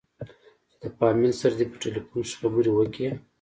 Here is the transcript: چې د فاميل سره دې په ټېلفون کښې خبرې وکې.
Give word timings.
چې 0.69 0.75
د 0.81 0.83
فاميل 0.97 1.33
سره 1.41 1.53
دې 1.59 1.65
په 1.71 1.77
ټېلفون 1.81 2.21
کښې 2.27 2.35
خبرې 2.41 2.71
وکې. 2.73 3.07